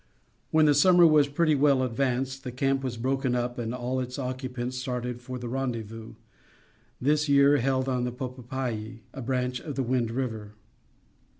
[0.49, 4.05] When the summer was pretty well advanced, the camp was broken up and all of
[4.07, 6.15] its occupants started for the Rendezvous,
[6.99, 10.55] this year held on the Popoayhi, a branch of the Wind River.